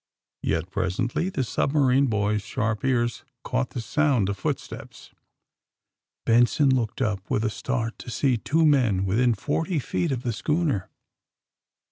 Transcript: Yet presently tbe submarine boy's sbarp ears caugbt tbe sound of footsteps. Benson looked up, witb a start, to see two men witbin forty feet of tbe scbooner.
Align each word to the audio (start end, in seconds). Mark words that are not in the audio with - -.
Yet 0.41 0.71
presently 0.71 1.29
tbe 1.29 1.45
submarine 1.45 2.07
boy's 2.07 2.41
sbarp 2.43 2.83
ears 2.83 3.23
caugbt 3.45 3.73
tbe 3.73 3.83
sound 3.83 4.29
of 4.29 4.37
footsteps. 4.39 5.11
Benson 6.25 6.73
looked 6.73 7.03
up, 7.03 7.23
witb 7.29 7.43
a 7.43 7.51
start, 7.51 7.99
to 7.99 8.09
see 8.09 8.35
two 8.37 8.65
men 8.65 9.05
witbin 9.05 9.37
forty 9.37 9.77
feet 9.77 10.11
of 10.11 10.23
tbe 10.23 10.33
scbooner. 10.43 10.87